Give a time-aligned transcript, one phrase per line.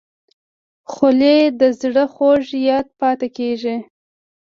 [0.91, 3.75] خولۍ د زړه خوږ یاد پاتې کېږي.